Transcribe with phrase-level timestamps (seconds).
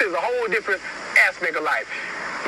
[0.00, 0.80] pussy is a whole different
[1.28, 1.86] aspect of life.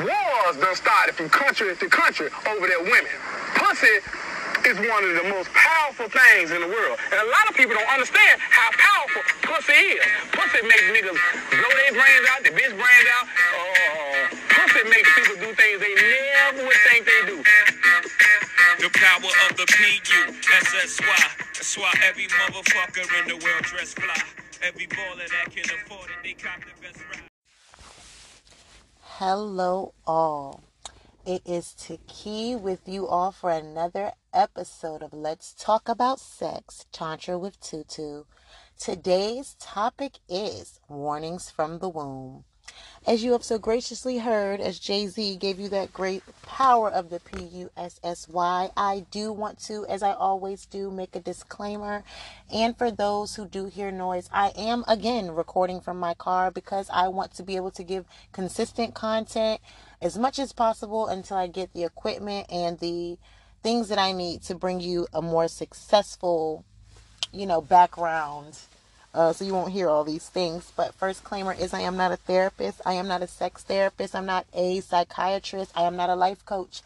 [0.01, 3.13] Wars done started from country to country over their women.
[3.53, 4.01] Pussy
[4.65, 6.97] is one of the most powerful things in the world.
[7.11, 10.05] And a lot of people don't understand how powerful pussy is.
[10.33, 11.19] Pussy makes niggas
[11.53, 13.25] blow their brains out, their bitch brains out.
[13.29, 17.37] Uh, pussy makes people do things they never would think they do.
[18.81, 21.23] The power of the P-U-S-S-Y.
[21.53, 24.17] That's why every motherfucker in the world dress fly.
[24.63, 27.22] Every baller that can afford it, they cop the best ride.
[29.17, 30.63] Hello, all.
[31.23, 37.37] It is Taki with you all for another episode of Let's Talk About Sex, Tantra
[37.37, 38.23] with Tutu.
[38.75, 42.45] Today's topic is warnings from the womb.
[43.05, 47.09] As you have so graciously heard, as Jay Z gave you that great power of
[47.09, 51.13] the P U S S Y, I do want to, as I always do, make
[51.13, 52.05] a disclaimer.
[52.49, 56.89] And for those who do hear noise, I am again recording from my car because
[56.93, 59.59] I want to be able to give consistent content
[60.01, 63.17] as much as possible until I get the equipment and the
[63.61, 66.63] things that I need to bring you a more successful,
[67.33, 68.59] you know, background.
[69.13, 70.71] Uh, so you won't hear all these things.
[70.75, 72.81] But first claimer is I am not a therapist.
[72.85, 74.15] I am not a sex therapist.
[74.15, 75.71] I'm not a psychiatrist.
[75.75, 76.81] I am not a life coach.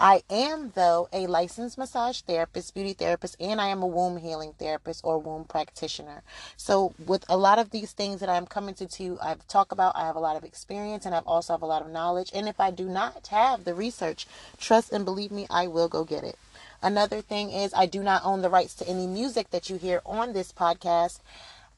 [0.00, 4.52] I am, though, a licensed massage therapist, beauty therapist, and I am a womb healing
[4.56, 6.22] therapist or womb practitioner.
[6.56, 9.96] So, with a lot of these things that I'm coming to, to I've talked about,
[9.96, 12.30] I have a lot of experience and I've also have a lot of knowledge.
[12.32, 16.04] And if I do not have the research, trust and believe me, I will go
[16.04, 16.38] get it.
[16.80, 20.00] Another thing is, I do not own the rights to any music that you hear
[20.06, 21.18] on this podcast.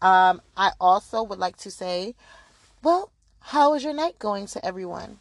[0.03, 2.15] Um, I also would like to say,
[2.83, 5.19] well, how is your night going to everyone?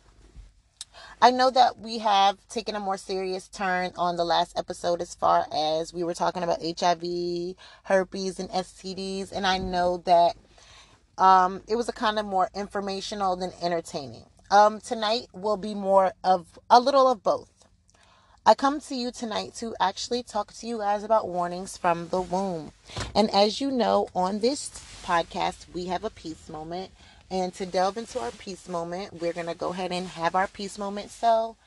[1.21, 5.15] I know that we have taken a more serious turn on the last episode as
[5.15, 10.35] far as we were talking about HIV, herpes, and STDs, and I know that
[11.17, 14.25] um, it was a kind of more informational than entertaining.
[14.49, 17.49] Um, tonight will be more of a little of both.
[18.45, 22.21] I come to you tonight to actually talk to you guys about warnings from the
[22.21, 22.71] womb.
[23.13, 24.69] And as you know, on this
[25.03, 26.91] podcast, we have a peace moment
[27.29, 30.47] and to delve into our peace moment, we're going to go ahead and have our
[30.47, 31.11] peace moment.
[31.11, 31.57] So,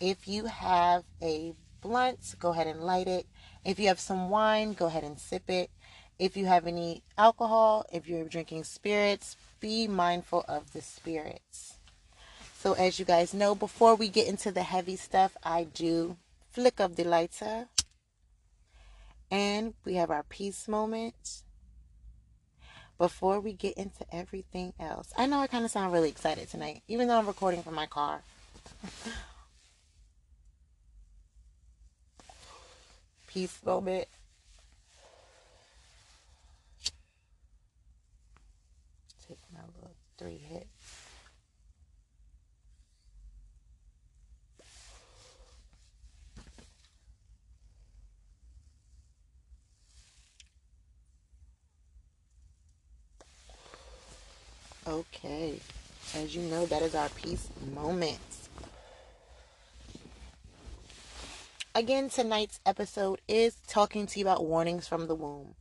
[0.00, 3.26] if you have a blunt, go ahead and light it.
[3.64, 5.70] If you have some wine, go ahead and sip it.
[6.18, 11.78] If you have any alcohol, if you're drinking spirits, be mindful of the spirits.
[12.62, 16.16] So, as you guys know, before we get into the heavy stuff, I do
[16.52, 17.66] flick of the lighter.
[19.32, 21.42] And we have our peace moment
[22.98, 25.12] before we get into everything else.
[25.18, 27.86] I know I kind of sound really excited tonight, even though I'm recording from my
[27.86, 28.22] car.
[33.26, 34.06] Peace moment.
[39.26, 40.71] Take my little three hits.
[54.86, 55.60] Okay.
[56.14, 58.48] As you know, that is our peace moments.
[61.74, 65.54] Again, tonight's episode is talking to you about warnings from the womb.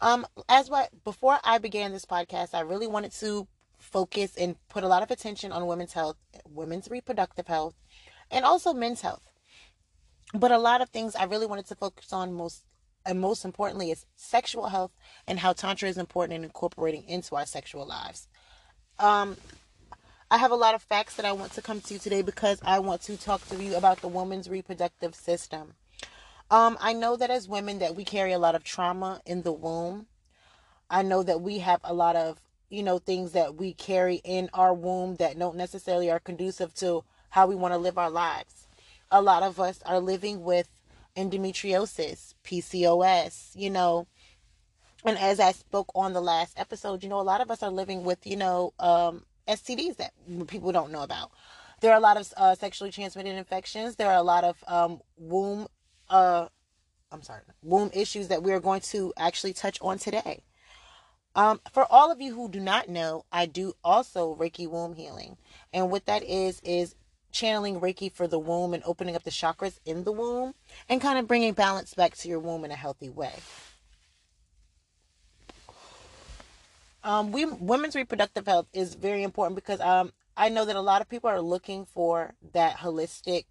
[0.00, 3.48] Um, as what before I began this podcast, I really wanted to
[3.78, 6.16] focus and put a lot of attention on women's health,
[6.46, 7.74] women's reproductive health,
[8.30, 9.22] and also men's health.
[10.32, 12.62] But a lot of things I really wanted to focus on most
[13.04, 14.92] and most importantly is sexual health
[15.26, 18.28] and how tantra is important in incorporating into our sexual lives.
[19.00, 19.38] Um,
[20.30, 22.60] I have a lot of facts that I want to come to you today because
[22.62, 25.72] I want to talk to you about the woman's reproductive system.
[26.50, 29.52] Um, I know that as women that we carry a lot of trauma in the
[29.52, 30.06] womb.
[30.90, 34.50] I know that we have a lot of, you know, things that we carry in
[34.52, 38.68] our womb that don't necessarily are conducive to how we want to live our lives.
[39.10, 40.68] A lot of us are living with
[41.16, 44.06] endometriosis, PCOS, you know,
[45.04, 47.70] and as I spoke on the last episode, you know, a lot of us are
[47.70, 50.12] living with, you know, um, STDs that
[50.46, 51.30] people don't know about.
[51.80, 53.96] There are a lot of uh, sexually transmitted infections.
[53.96, 55.66] There are a lot of um, womb,
[56.10, 56.46] uh,
[57.10, 60.42] I'm sorry, womb issues that we are going to actually touch on today.
[61.34, 65.36] Um, for all of you who do not know, I do also Reiki womb healing,
[65.72, 66.96] and what that is is
[67.30, 70.54] channeling Reiki for the womb and opening up the chakras in the womb,
[70.88, 73.32] and kind of bringing balance back to your womb in a healthy way.
[77.02, 81.00] Um, we women's reproductive health is very important because um, I know that a lot
[81.00, 83.44] of people are looking for that holistic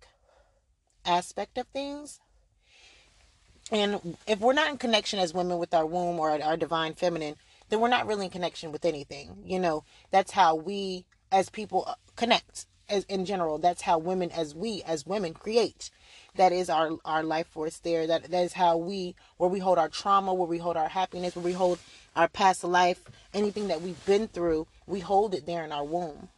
[1.06, 2.20] aspect of things.
[3.72, 7.36] And if we're not in connection as women with our womb or our divine feminine,
[7.70, 9.38] then we're not really in connection with anything.
[9.44, 14.32] You know, that's how we as people uh, connect as in general that's how women
[14.32, 15.90] as we as women create
[16.36, 19.78] that is our our life force there that that is how we where we hold
[19.78, 21.78] our trauma where we hold our happiness where we hold
[22.16, 23.04] our past life
[23.34, 26.30] anything that we've been through we hold it there in our womb.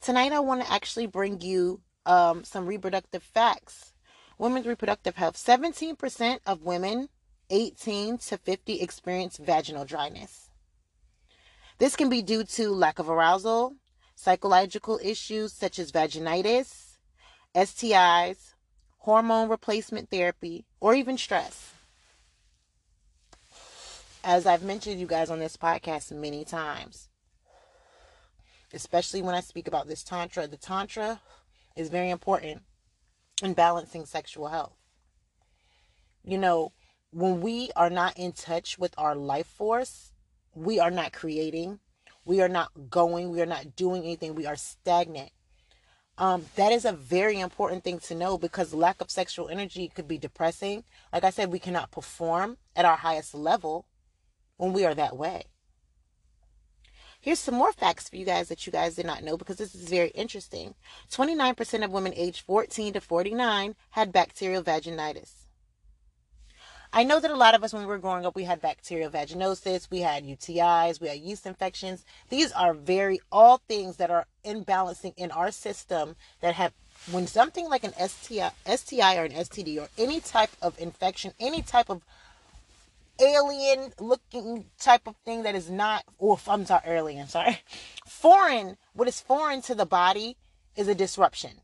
[0.00, 3.92] Tonight i want to actually bring you um, some reproductive facts.
[4.38, 7.08] Women's reproductive health 17% of women
[7.50, 10.50] 18 to 50 experience vaginal dryness.
[11.78, 13.76] This can be due to lack of arousal
[14.14, 16.88] psychological issues such as vaginitis
[17.54, 18.54] STIs,
[18.98, 21.72] hormone replacement therapy, or even stress.
[24.28, 27.08] As I've mentioned you guys on this podcast many times,
[28.74, 31.22] especially when I speak about this Tantra, the Tantra
[31.76, 32.60] is very important
[33.42, 34.76] in balancing sexual health.
[36.22, 36.72] You know,
[37.10, 40.12] when we are not in touch with our life force,
[40.54, 41.80] we are not creating,
[42.26, 45.30] we are not going, we are not doing anything, we are stagnant.
[46.18, 50.06] Um, that is a very important thing to know because lack of sexual energy could
[50.06, 50.84] be depressing.
[51.14, 53.86] Like I said, we cannot perform at our highest level
[54.58, 55.44] when we are that way.
[57.20, 59.74] Here's some more facts for you guys that you guys did not know because this
[59.74, 60.74] is very interesting.
[61.10, 65.32] 29% of women aged 14 to 49 had bacterial vaginitis.
[66.90, 69.10] I know that a lot of us, when we were growing up, we had bacterial
[69.10, 72.04] vaginosis, we had UTIs, we had yeast infections.
[72.30, 76.72] These are very, all things that are imbalancing in our system that have,
[77.10, 81.60] when something like an STI, STI or an STD or any type of infection, any
[81.60, 82.02] type of
[83.20, 87.60] alien looking type of thing that is not, or I'm sorry, alien, sorry,
[88.06, 90.36] foreign, what is foreign to the body
[90.76, 91.60] is a disruption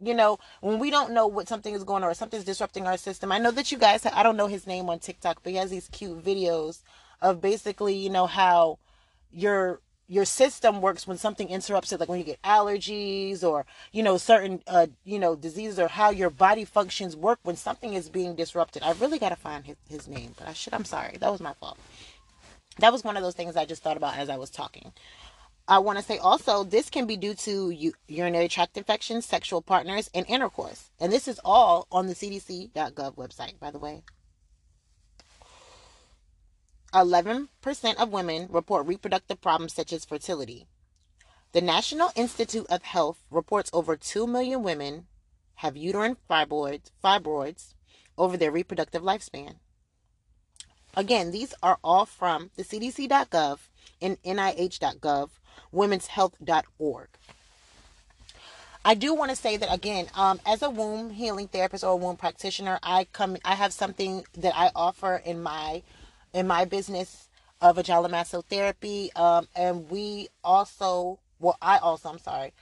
[0.00, 2.96] you know, when we don't know what something is going on or something's disrupting our
[2.96, 3.32] system.
[3.32, 5.70] I know that you guys, I don't know his name on TikTok, but he has
[5.70, 6.82] these cute videos
[7.20, 8.78] of basically, you know, how
[9.30, 14.02] your your system works when something interrupts it like when you get allergies or you
[14.02, 18.08] know certain uh you know diseases or how your body functions work when something is
[18.08, 21.16] being disrupted i really got to find his, his name but i should i'm sorry
[21.18, 21.78] that was my fault
[22.78, 24.92] that was one of those things i just thought about as i was talking
[25.70, 30.08] I want to say also this can be due to urinary tract infections, sexual partners,
[30.14, 30.88] and intercourse.
[30.98, 34.02] And this is all on the CDC.gov website, by the way.
[36.92, 37.48] 11%
[37.96, 40.66] of women report reproductive problems such as fertility.
[41.52, 45.06] The National Institute of Health reports over 2 million women
[45.56, 47.74] have uterine fibroids, fibroids
[48.16, 49.56] over their reproductive lifespan.
[50.96, 53.58] Again, these are all from the CDC.gov
[54.00, 55.30] and NIH.gov
[55.72, 57.08] womenshealth.org.
[58.84, 61.96] I do want to say that again, um, as a womb healing therapist or a
[61.96, 65.82] womb practitioner, I come, I have something that I offer in my,
[66.32, 67.28] in my business
[67.60, 72.52] of vaginal massotherapy, um, and we also, well, I also, I'm sorry,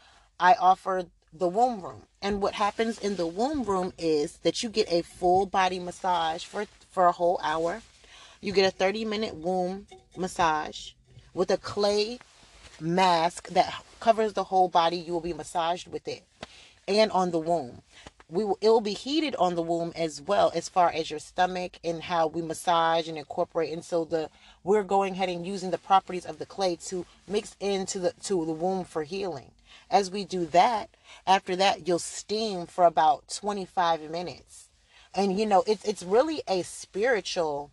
[0.41, 2.03] I offer the womb room.
[2.23, 6.45] And what happens in the womb room is that you get a full body massage
[6.45, 7.83] for for a whole hour.
[8.41, 9.87] You get a 30 minute womb
[10.17, 10.93] massage
[11.35, 12.19] with a clay
[12.81, 14.97] mask that covers the whole body.
[14.97, 16.23] You will be massaged with it
[16.89, 17.83] and on the womb.
[18.29, 21.21] We will, it will be heated on the womb as well as far as your
[21.21, 23.73] stomach and how we massage and incorporate.
[23.73, 24.31] And so the
[24.65, 28.45] we're going ahead and using the properties of the clay to mix into the to
[28.45, 29.53] the womb for healing.
[29.89, 30.91] As we do that,
[31.27, 34.71] after that you'll steam for about 25 minutes.
[35.15, 37.71] And you know, it's it's really a spiritual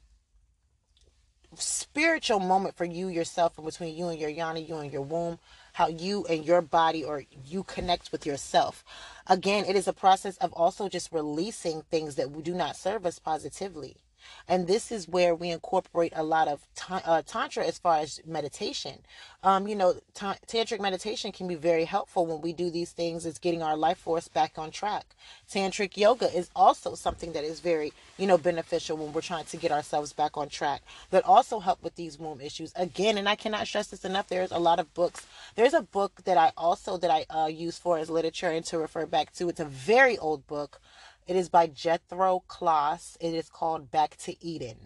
[1.55, 5.39] spiritual moment for you yourself and between you and your yoni, you and your womb,
[5.73, 8.83] how you and your body or you connect with yourself.
[9.27, 13.19] Again, it is a process of also just releasing things that do not serve us
[13.19, 13.97] positively.
[14.47, 18.99] And this is where we incorporate a lot of uh, tantra as far as meditation.
[19.41, 23.25] Um, you know, t- tantric meditation can be very helpful when we do these things.
[23.25, 25.05] It's getting our life force back on track.
[25.49, 29.57] Tantric yoga is also something that is very, you know, beneficial when we're trying to
[29.57, 30.81] get ourselves back on track.
[31.11, 32.73] That also help with these womb issues.
[32.75, 34.27] Again, and I cannot stress this enough.
[34.27, 35.25] There's a lot of books.
[35.55, 38.77] There's a book that I also that I uh, use for as literature and to
[38.77, 39.49] refer back to.
[39.49, 40.81] It's a very old book
[41.27, 43.17] it is by Jethro Kloss.
[43.19, 44.77] It is called Back to Eden.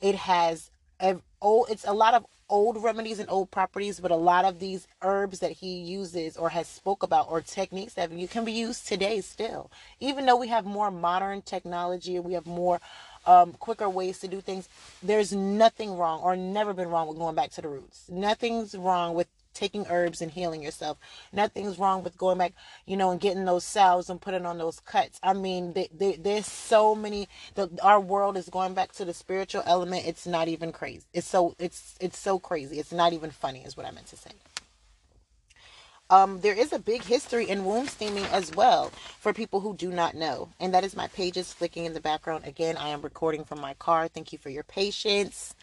[0.00, 4.16] It has a old, it's a lot of old remedies and old properties, but a
[4.16, 8.26] lot of these herbs that he uses or has spoke about or techniques that you
[8.26, 9.70] can be used today still.
[10.00, 12.80] Even though we have more modern technology and we have more
[13.26, 14.68] um, quicker ways to do things,
[15.02, 18.06] there's nothing wrong or never been wrong with going back to the roots.
[18.08, 20.98] Nothing's wrong with taking herbs and healing yourself.
[21.32, 22.52] Nothing's wrong with going back,
[22.86, 25.18] you know, and getting those salves and putting on those cuts.
[25.22, 27.28] I mean, they, they, there's so many.
[27.54, 30.06] The, our world is going back to the spiritual element.
[30.06, 31.06] It's not even crazy.
[31.12, 32.78] It's so it's it's so crazy.
[32.78, 34.30] It's not even funny, is what I meant to say.
[36.10, 38.90] Um, there is a big history in womb steaming as well
[39.20, 40.48] for people who do not know.
[40.58, 42.44] And that is my pages flicking in the background.
[42.46, 44.08] Again, I am recording from my car.
[44.08, 45.54] Thank you for your patience.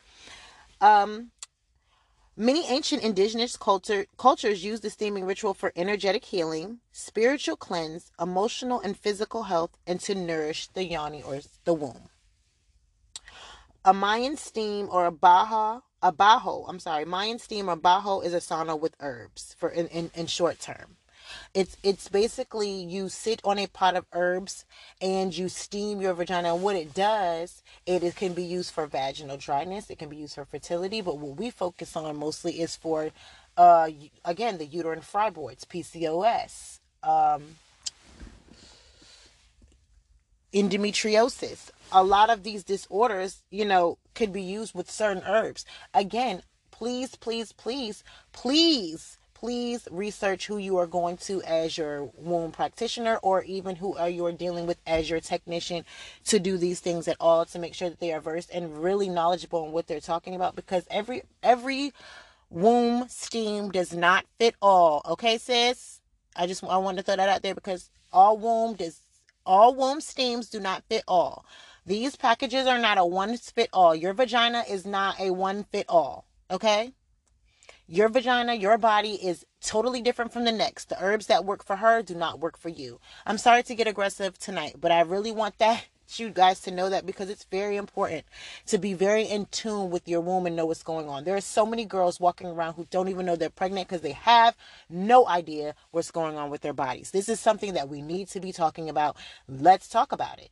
[0.79, 1.31] Um,
[2.37, 8.79] many ancient indigenous culture, cultures use the steaming ritual for energetic healing, spiritual cleanse, emotional
[8.79, 12.09] and physical health, and to nourish the yoni or the womb.
[13.83, 18.33] A Mayan steam or a baja a bajo, I'm sorry, Mayan steam or bajo is
[18.33, 20.97] a sauna with herbs for in, in, in short term.
[21.53, 24.65] It's it's basically you sit on a pot of herbs
[25.01, 26.53] and you steam your vagina.
[26.53, 29.89] And what it does, it, it can be used for vaginal dryness.
[29.89, 31.01] It can be used for fertility.
[31.01, 33.11] But what we focus on mostly is for,
[33.55, 33.89] uh,
[34.25, 37.55] again, the uterine fibroids, PCOS, um,
[40.53, 41.69] endometriosis.
[41.91, 45.65] A lot of these disorders, you know, could be used with certain herbs.
[45.93, 46.41] Again,
[46.71, 48.03] please, please, please,
[48.33, 53.95] please, please research who you are going to as your womb practitioner or even who
[53.95, 55.85] are you are dealing with as your technician
[56.25, 59.07] to do these things at all to make sure that they are versed and really
[59.07, 61.93] knowledgeable in what they're talking about because every every
[62.49, 65.03] womb steam does not fit all.
[65.07, 66.01] Okay, sis?
[66.35, 69.01] I just I want to throw that out there because all womb does
[69.45, 71.45] all womb steams do not fit all.
[71.85, 73.93] These packages are not a one fit all.
[73.93, 76.25] Your vagina is not a one fit all.
[76.49, 76.93] Okay?
[77.89, 80.89] Your vagina, your body is totally different from the next.
[80.89, 82.99] The herbs that work for her do not work for you.
[83.25, 86.89] I'm sorry to get aggressive tonight, but I really want that you guys to know
[86.89, 88.25] that because it's very important
[88.65, 91.23] to be very in tune with your womb and know what's going on.
[91.23, 94.11] There are so many girls walking around who don't even know they're pregnant because they
[94.11, 94.57] have
[94.89, 97.11] no idea what's going on with their bodies.
[97.11, 99.15] This is something that we need to be talking about.
[99.47, 100.49] Let's talk about it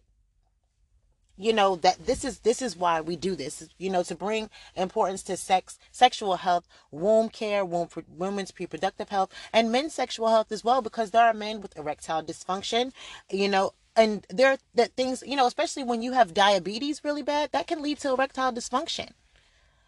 [1.37, 4.49] you know that this is this is why we do this you know to bring
[4.75, 10.51] importance to sex sexual health womb care womb women's reproductive health and men's sexual health
[10.51, 12.91] as well because there are men with erectile dysfunction
[13.29, 17.51] you know and there that things you know especially when you have diabetes really bad
[17.51, 19.09] that can lead to erectile dysfunction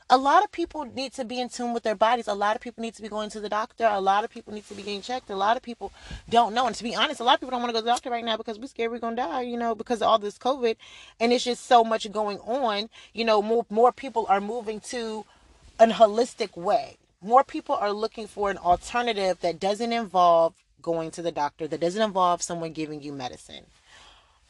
[0.10, 2.28] a lot of people need to be in tune with their bodies.
[2.28, 3.86] A lot of people need to be going to the doctor.
[3.86, 5.30] A lot of people need to be getting checked.
[5.30, 5.92] A lot of people
[6.30, 6.66] don't know.
[6.66, 8.10] And to be honest, a lot of people don't want to go to the doctor
[8.10, 10.78] right now because we're scared we're gonna die, you know, because of all this COVID.
[11.20, 12.90] And it's just so much going on.
[13.14, 15.26] You know, more more people are moving to
[15.80, 16.98] an holistic way.
[17.22, 21.82] More people are looking for an alternative that doesn't involve going to the doctor, that
[21.82, 23.66] doesn't involve someone giving you medicine.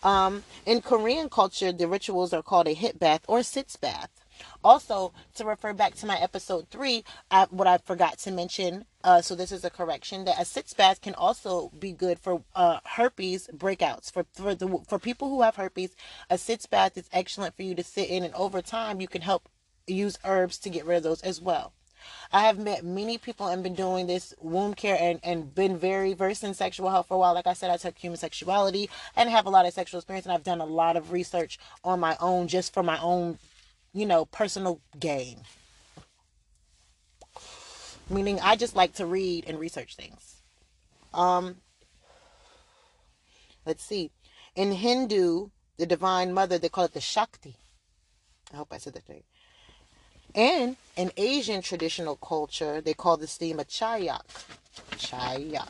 [0.04, 4.12] Um, in Korean culture, the rituals are called a hit bath or sitz bath.
[4.64, 9.22] Also, to refer back to my episode three, I, what I forgot to mention, uh,
[9.22, 12.80] so this is a correction, that a sitz bath can also be good for uh,
[12.86, 14.12] herpes breakouts.
[14.12, 15.96] For for the for people who have herpes,
[16.30, 19.22] a sitz bath is excellent for you to sit in, and over time, you can
[19.22, 19.50] help
[19.86, 21.74] use herbs to get rid of those as well.
[22.32, 26.14] I have met many people and been doing this womb care and, and been very
[26.14, 27.34] versed in sexual health for a while.
[27.34, 30.34] Like I said, I took human sexuality and have a lot of sexual experience, and
[30.34, 33.40] I've done a lot of research on my own just for my own
[33.98, 35.42] you know, personal gain.
[38.10, 40.44] Meaning I just like to read and research things.
[41.14, 41.58] Um
[43.66, 44.12] let's see.
[44.56, 47.56] In Hindu, the divine mother, they call it the Shakti.
[48.54, 49.26] I hope I said that right.
[50.36, 54.22] And in Asian traditional culture, they call the steam a chayak.
[54.92, 55.70] Chayak.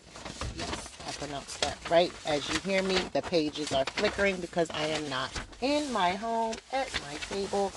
[0.57, 2.11] Yes, I pronounced that right.
[2.25, 5.31] As you hear me, the pages are flickering because I am not
[5.61, 7.71] in my home at my table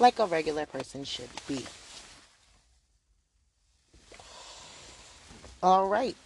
[0.00, 1.64] like a regular person should be.
[5.62, 6.16] All right.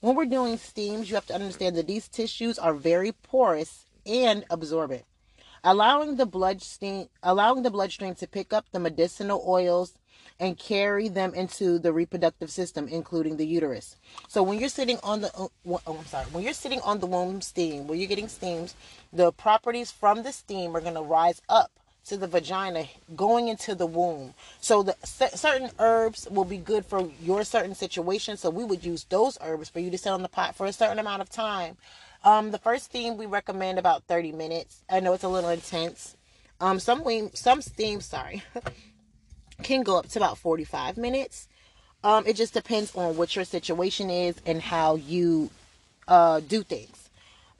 [0.00, 4.44] When we're doing steams, you have to understand that these tissues are very porous and
[4.50, 5.04] absorbent,
[5.62, 9.94] allowing the bloodstream allowing the bloodstream to pick up the medicinal oils
[10.40, 13.96] and carry them into the reproductive system, including the uterus.
[14.26, 17.06] So when you're sitting on the oh, oh, I'm sorry, when you're sitting on the
[17.06, 18.74] womb steam, when you're getting steams,
[19.12, 21.70] the properties from the steam are going to rise up
[22.06, 24.34] to the vagina going into the womb.
[24.60, 28.36] So the certain herbs will be good for your certain situation.
[28.36, 30.72] So we would use those herbs for you to sit on the pot for a
[30.72, 31.76] certain amount of time.
[32.24, 34.82] Um, the first steam we recommend about 30 minutes.
[34.90, 36.16] I know it's a little intense.
[36.60, 38.42] Um, some some steam, sorry,
[39.62, 41.48] can go up to about 45 minutes.
[42.02, 45.50] Um, it just depends on what your situation is and how you
[46.08, 47.10] uh, do things.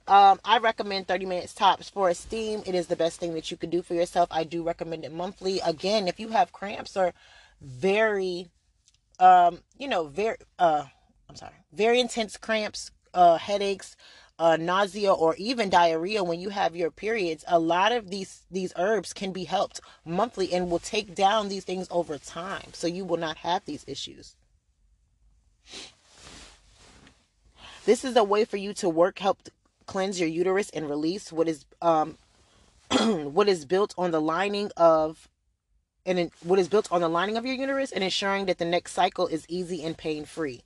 [0.09, 2.63] Um, I recommend 30 minutes tops for a steam.
[2.67, 4.29] It is the best thing that you could do for yourself.
[4.33, 5.61] I do recommend it monthly.
[5.61, 7.13] Again, if you have cramps or
[7.61, 8.51] very,
[9.21, 10.85] um, you know, very, uh,
[11.29, 13.95] I'm sorry, very intense cramps, uh, headaches,
[14.41, 18.73] uh, nausea or even diarrhea when you have your periods, a lot of these these
[18.77, 23.05] herbs can be helped monthly and will take down these things over time, so you
[23.05, 24.35] will not have these issues.
[27.85, 29.39] This is a way for you to work help
[29.85, 32.17] cleanse your uterus and release what is um
[32.99, 35.29] what is built on the lining of
[36.07, 38.93] and what is built on the lining of your uterus and ensuring that the next
[38.93, 40.63] cycle is easy and pain free.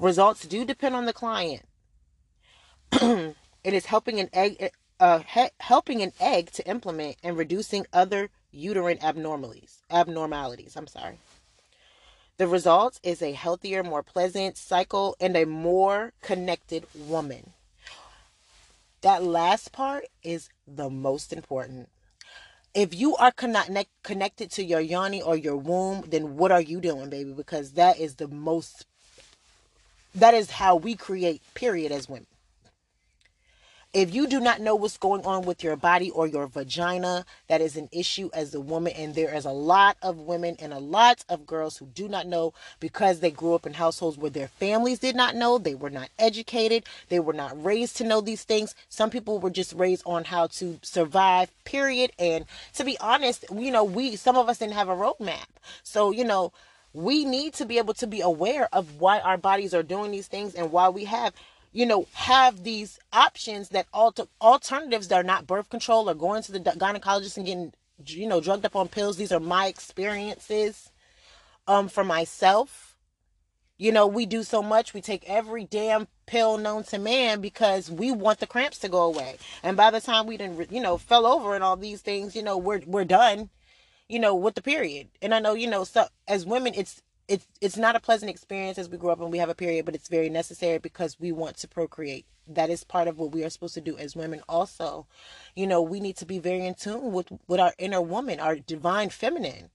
[0.00, 1.62] Results do depend on the client.
[2.92, 8.30] It is helping an egg uh, he- helping an egg to implement and reducing other
[8.50, 9.82] uterine abnormalities.
[9.90, 11.18] Abnormalities, I'm sorry.
[12.38, 17.52] The result is a healthier, more pleasant cycle and a more connected woman.
[19.00, 21.88] That last part is the most important.
[22.74, 26.80] If you are connect, connected to your yoni or your womb, then what are you
[26.80, 27.32] doing, baby?
[27.32, 28.84] Because that is the most,
[30.14, 32.26] that is how we create, period, as women.
[33.96, 37.62] If you do not know what's going on with your body or your vagina, that
[37.62, 38.92] is an issue as a woman.
[38.94, 42.26] And there is a lot of women and a lot of girls who do not
[42.26, 45.56] know because they grew up in households where their families did not know.
[45.56, 46.84] They were not educated.
[47.08, 48.74] They were not raised to know these things.
[48.90, 52.12] Some people were just raised on how to survive, period.
[52.18, 55.46] And to be honest, you know, we, some of us didn't have a roadmap.
[55.82, 56.52] So, you know,
[56.92, 60.28] we need to be able to be aware of why our bodies are doing these
[60.28, 61.32] things and why we have
[61.72, 66.42] you know, have these options that alter alternatives that are not birth control or going
[66.42, 67.72] to the gynecologist and getting,
[68.06, 69.16] you know, drugged up on pills.
[69.16, 70.90] These are my experiences
[71.66, 72.96] um, for myself.
[73.78, 74.94] You know, we do so much.
[74.94, 79.02] We take every damn pill known to man because we want the cramps to go
[79.02, 79.36] away.
[79.62, 82.42] And by the time we didn't, you know, fell over and all these things, you
[82.42, 83.50] know, we're we're done.
[84.08, 85.08] You know, with the period.
[85.20, 88.78] And I know, you know, so as women, it's it's it's not a pleasant experience
[88.78, 91.32] as we grow up and we have a period, but it's very necessary because we
[91.32, 92.26] want to procreate.
[92.46, 94.42] That is part of what we are supposed to do as women.
[94.48, 95.06] Also,
[95.56, 98.56] you know, we need to be very in tune with with our inner woman, our
[98.56, 99.70] divine feminine.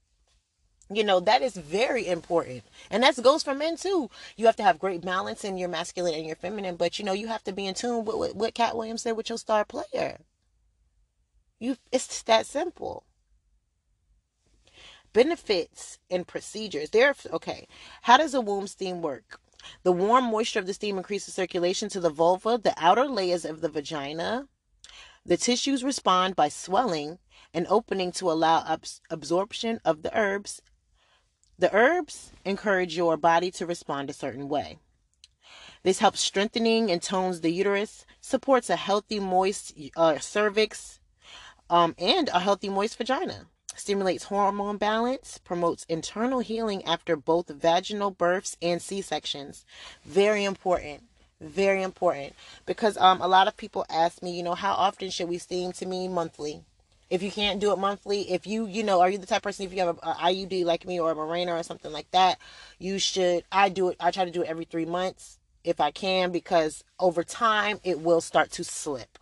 [0.90, 2.64] You know, that is very important.
[2.90, 4.10] And that goes for men too.
[4.36, 7.12] You have to have great balance in your masculine and your feminine, but you know,
[7.12, 10.18] you have to be in tune with what Katt Williams said with your star player.
[11.58, 13.04] You it's that simple
[15.12, 16.90] benefits and procedures.
[16.90, 17.66] There, okay.
[18.02, 19.40] How does a womb steam work?
[19.82, 23.60] The warm moisture of the steam increases circulation to the vulva, the outer layers of
[23.60, 24.48] the vagina.
[25.24, 27.18] The tissues respond by swelling
[27.54, 30.62] and opening to allow abs- absorption of the herbs.
[31.58, 34.78] The herbs encourage your body to respond a certain way.
[35.84, 41.00] This helps strengthening and tones the uterus, supports a healthy, moist uh, cervix,
[41.70, 48.10] um, and a healthy, moist vagina stimulates hormone balance, promotes internal healing after both vaginal
[48.10, 49.64] births and C-sections.
[50.04, 51.02] Very important.
[51.40, 52.34] Very important
[52.66, 55.72] because um a lot of people ask me, you know, how often should we steam
[55.72, 56.62] to me monthly?
[57.10, 59.66] If you can't do it monthly, if you, you know, are you the type person
[59.66, 62.38] if you have a, IUD like me or a Mirena or something like that,
[62.78, 65.90] you should I do it I try to do it every 3 months if I
[65.90, 69.18] can because over time it will start to slip.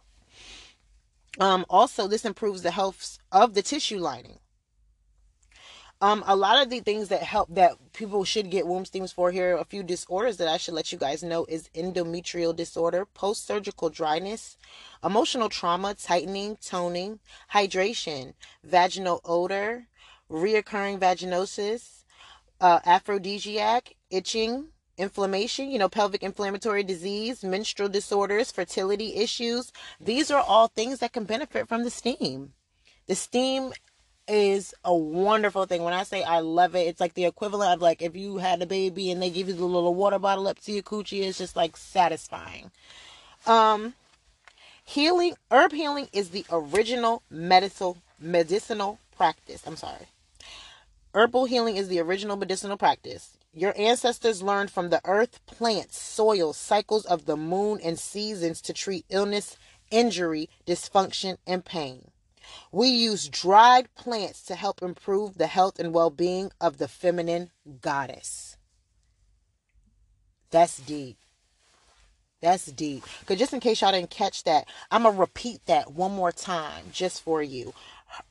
[1.40, 4.38] Um, also, this improves the health of the tissue lining.
[6.02, 9.30] Um, a lot of the things that help that people should get womb steams for
[9.30, 13.46] here, a few disorders that I should let you guys know is endometrial disorder, post
[13.46, 14.56] surgical dryness,
[15.04, 17.20] emotional trauma, tightening, toning,
[17.52, 18.32] hydration,
[18.64, 19.88] vaginal odor,
[20.30, 22.04] reoccurring vaginosis,
[22.62, 24.68] uh, aphrodisiac, itching,
[25.00, 29.72] inflammation, you know, pelvic inflammatory disease, menstrual disorders, fertility issues.
[30.00, 32.52] These are all things that can benefit from the steam.
[33.06, 33.72] The steam
[34.28, 35.82] is a wonderful thing.
[35.82, 38.62] When I say I love it, it's like the equivalent of like if you had
[38.62, 41.22] a baby and they give you the little water bottle up to your coochie.
[41.22, 42.70] It's just like satisfying.
[43.46, 43.94] Um,
[44.84, 49.62] healing, herb healing is the original medical medicinal practice.
[49.66, 50.06] I'm sorry.
[51.12, 53.36] Herbal healing is the original medicinal practice.
[53.52, 58.72] Your ancestors learned from the earth, plants, soil, cycles of the moon, and seasons to
[58.72, 59.56] treat illness,
[59.90, 62.10] injury, dysfunction, and pain.
[62.70, 67.50] We use dried plants to help improve the health and well being of the feminine
[67.80, 68.56] goddess.
[70.50, 71.16] That's deep.
[72.40, 73.04] That's deep.
[73.20, 76.32] Because just in case y'all didn't catch that, I'm going to repeat that one more
[76.32, 77.74] time just for you.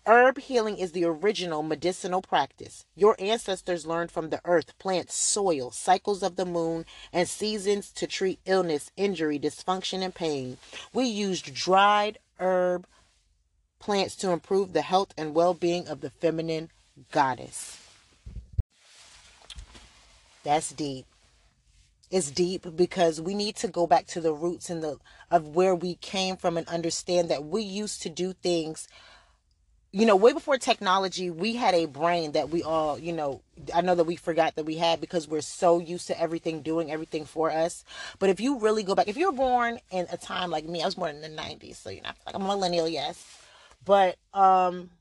[0.05, 2.85] Herb healing is the original medicinal practice.
[2.95, 8.07] Your ancestors learned from the earth, plants, soil, cycles of the moon, and seasons to
[8.07, 10.57] treat illness, injury, dysfunction, and pain.
[10.93, 12.87] We used dried herb
[13.79, 16.69] plants to improve the health and well being of the feminine
[17.11, 17.77] goddess.
[20.43, 21.05] That's deep.
[22.11, 24.97] It's deep because we need to go back to the roots and the
[25.29, 28.87] of where we came from and understand that we used to do things
[29.91, 33.41] you know, way before technology, we had a brain that we all, you know,
[33.73, 36.91] I know that we forgot that we had because we're so used to everything doing
[36.91, 37.83] everything for us.
[38.19, 40.81] But if you really go back, if you were born in a time like me,
[40.83, 43.25] I was born in the 90s, so you know, like I'm a millennial, yes.
[43.83, 44.91] But um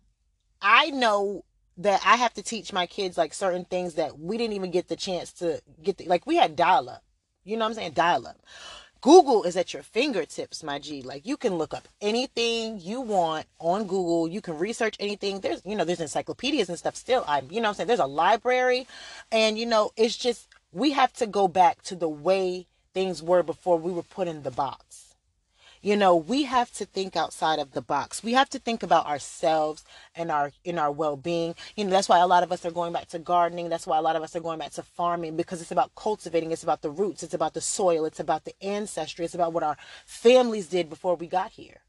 [0.63, 1.45] I know
[1.77, 4.89] that I have to teach my kids like certain things that we didn't even get
[4.89, 7.05] the chance to get the, like we had dial up.
[7.45, 7.93] You know what I'm saying?
[7.93, 8.39] Dial up.
[9.01, 11.03] Google is at your fingertips, my G.
[11.03, 14.27] Like you can look up anything you want on Google.
[14.27, 15.41] You can research anything.
[15.41, 17.25] There's, you know, there's encyclopedias and stuff still.
[17.29, 17.87] I, you know I'm saying?
[17.87, 18.89] There's a library.
[19.31, 23.45] And, you know, it's just, we have to go back to the way things were
[23.45, 25.08] before we were put in the box.
[25.81, 28.23] You know, we have to think outside of the box.
[28.23, 31.55] We have to think about ourselves and our in our well-being.
[31.77, 33.69] You know, that's why a lot of us are going back to gardening.
[33.69, 36.51] That's why a lot of us are going back to farming because it's about cultivating,
[36.51, 39.63] it's about the roots, it's about the soil, it's about the ancestry, it's about what
[39.63, 41.83] our families did before we got here.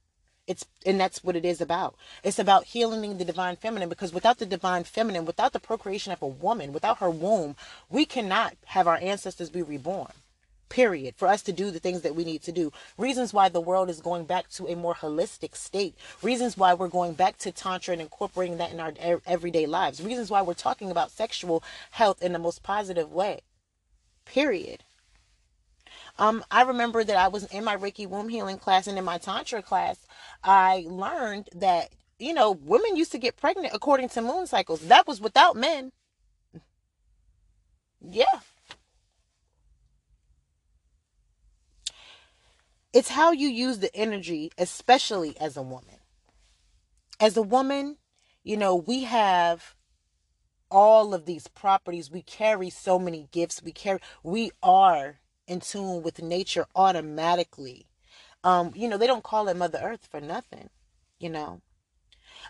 [0.45, 1.95] It's and that's what it is about.
[2.23, 6.21] It's about healing the divine feminine because without the divine feminine, without the procreation of
[6.21, 7.56] a woman, without her womb,
[7.89, 10.12] we cannot have our ancestors be reborn
[10.70, 13.62] period for us to do the things that we need to do reasons why the
[13.62, 17.52] world is going back to a more holistic state reasons why we're going back to
[17.52, 18.94] tantra and incorporating that in our
[19.26, 23.42] everyday lives reasons why we're talking about sexual health in the most positive way
[24.26, 24.84] period
[26.20, 29.18] um, I remember that I was in my Reiki womb healing class and in my
[29.18, 30.06] Tantra class,
[30.44, 34.82] I learned that, you know, women used to get pregnant according to moon cycles.
[34.82, 35.94] That was without men.
[38.02, 38.26] Yeah.
[42.91, 45.97] It's how you use the energy, especially as a woman.
[47.19, 47.97] As a woman,
[48.43, 49.75] you know, we have
[50.71, 52.10] all of these properties.
[52.10, 53.62] We carry so many gifts.
[53.62, 57.88] We carry, we are in tune with nature automatically.
[58.43, 60.69] Um, you know, they don't call it Mother Earth for nothing,
[61.19, 61.62] you know.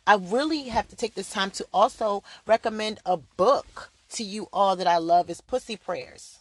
[0.06, 4.76] I really have to take this time to also recommend a book to you all
[4.76, 6.40] that I love is Pussy Prayers.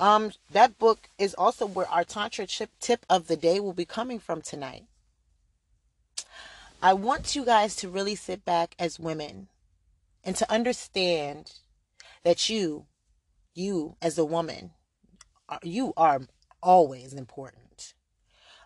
[0.00, 3.84] Um, that book is also where our tantra chip tip of the day will be
[3.84, 4.84] coming from tonight.
[6.80, 9.48] I want you guys to really sit back as women
[10.22, 11.52] and to understand
[12.22, 12.86] that you,
[13.54, 14.70] you as a woman,
[15.62, 16.20] you are
[16.62, 17.94] always important.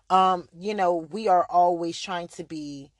[0.09, 2.91] Um, you know, we are always trying to be,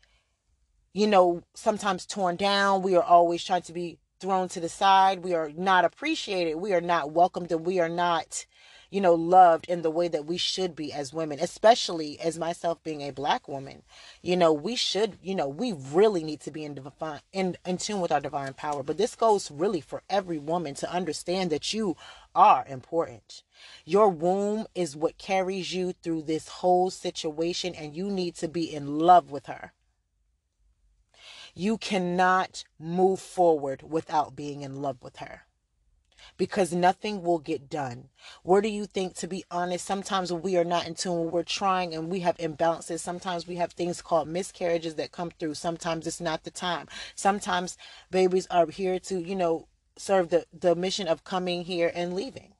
[0.93, 2.81] you know, sometimes torn down.
[2.81, 5.21] We are always trying to be thrown to the side.
[5.21, 6.55] We are not appreciated.
[6.55, 8.45] We are not welcomed and we are not,
[8.89, 12.81] you know, loved in the way that we should be as women, especially as myself
[12.83, 13.83] being a black woman.
[14.21, 16.79] You know, we should, you know, we really need to be in
[17.33, 18.81] in, in tune with our divine power.
[18.81, 21.97] But this goes really for every woman to understand that you
[22.33, 23.43] are important.
[23.83, 28.73] Your womb is what carries you through this whole situation and you need to be
[28.73, 29.73] in love with her.
[31.53, 35.45] You cannot move forward without being in love with her
[36.37, 38.09] because nothing will get done.
[38.43, 41.93] Where do you think, to be honest, sometimes we are not in tune, we're trying
[41.93, 45.55] and we have imbalances, sometimes we have things called miscarriages that come through.
[45.55, 46.87] Sometimes it's not the time.
[47.15, 47.77] Sometimes
[48.09, 52.52] babies are here to, you know, serve the, the mission of coming here and leaving.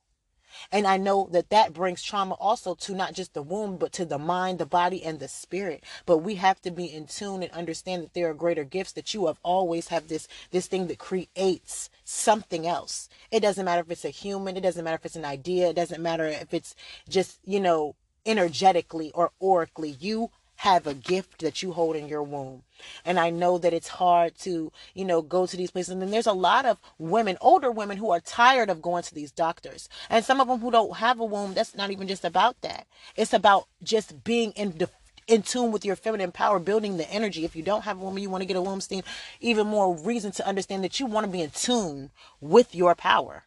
[0.72, 4.06] And I know that that brings trauma also to not just the womb, but to
[4.06, 5.84] the mind, the body, and the spirit.
[6.06, 9.14] But we have to be in tune and understand that there are greater gifts that
[9.14, 13.10] you have always have this, this thing that creates something else.
[13.32, 14.58] It doesn't matter if it's a human.
[14.58, 15.70] It doesn't matter if it's an idea.
[15.70, 16.76] It doesn't matter if it's
[17.08, 19.98] just, you know, energetically or oracally.
[20.00, 22.64] You have a gift that you hold in your womb.
[23.06, 25.92] And I know that it's hard to, you know, go to these places.
[25.92, 29.16] And then there's a lot of women, older women, who are tired of going to
[29.16, 29.90] these doctors.
[30.10, 32.88] And some of them who don't have a womb, that's not even just about that.
[33.16, 34.90] It's about just being in the
[35.26, 37.46] in tune with your feminine power, building the energy.
[37.46, 39.04] If you don't have a woman, you want to get a womb steam,
[39.40, 42.12] even more reason to understand that you want to be in tune
[42.42, 43.44] with your power.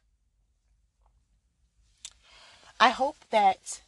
[2.79, 3.83] I hope that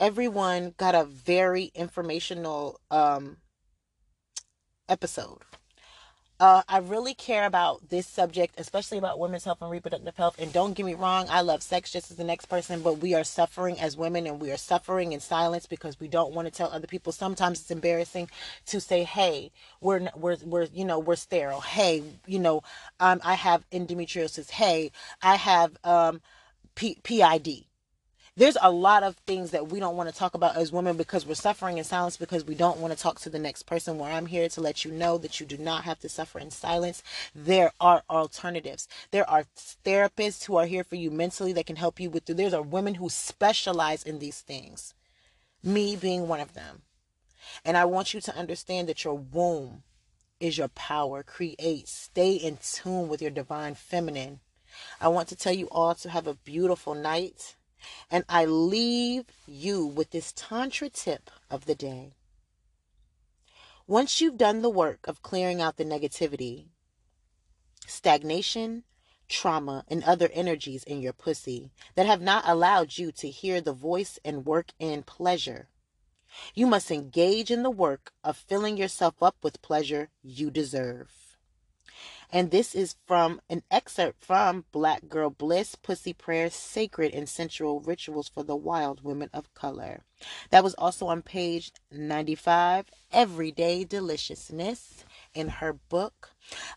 [0.00, 3.36] everyone got a very informational um,
[4.88, 5.38] episode.
[6.40, 10.36] Uh, I really care about this subject, especially about women's health and reproductive health.
[10.38, 13.12] And don't get me wrong, I love sex just as the next person, but we
[13.12, 16.50] are suffering as women and we are suffering in silence because we don't want to
[16.50, 17.12] tell other people.
[17.12, 18.30] Sometimes it's embarrassing
[18.68, 21.60] to say, "Hey, we're we're we're you know we're sterile.
[21.60, 22.62] Hey, you know,
[23.00, 24.48] um, I have endometriosis.
[24.52, 26.22] Hey, I have um,
[26.74, 27.66] P- PID."
[28.40, 31.26] There's a lot of things that we don't want to talk about as women because
[31.26, 33.98] we're suffering in silence because we don't want to talk to the next person.
[33.98, 36.50] Where i'm here to let you know that you do not have to suffer in
[36.50, 37.02] silence.
[37.34, 38.88] There are alternatives.
[39.10, 39.44] There are
[39.84, 42.94] therapists who are here for you mentally that can help you with there's are women
[42.94, 44.94] who specialize in these things.
[45.62, 46.80] Me being one of them.
[47.62, 49.82] And i want you to understand that your womb
[50.40, 51.22] is your power.
[51.22, 54.40] Create stay in tune with your divine feminine.
[54.98, 57.56] I want to tell you all to have a beautiful night
[58.10, 62.14] and I leave you with this Tantra tip of the day.
[63.86, 66.66] Once you've done the work of clearing out the negativity,
[67.86, 68.84] stagnation,
[69.28, 73.72] trauma, and other energies in your pussy that have not allowed you to hear the
[73.72, 75.68] voice and work in pleasure,
[76.54, 81.29] you must engage in the work of filling yourself up with pleasure you deserve.
[82.32, 87.80] And this is from an excerpt from Black Girl Bliss Pussy Prayers Sacred and Sensual
[87.80, 90.04] Rituals for the Wild Women of Color.
[90.50, 96.30] That was also on page 95, Everyday Deliciousness, in her book.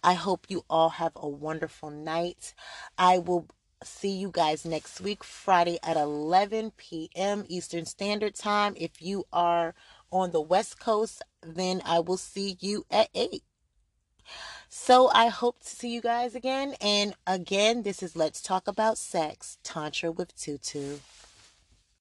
[0.04, 2.54] I hope you all have a wonderful night.
[2.98, 3.48] I will
[3.84, 7.46] see you guys next week, Friday at 11 p.m.
[7.48, 8.74] Eastern Standard Time.
[8.78, 9.76] If you are
[10.12, 13.44] on the West Coast, then I will see you at 8.
[14.76, 16.74] So I hope to see you guys again.
[16.82, 20.98] And again, this is Let's Talk About Sex, Tantra with Tutu.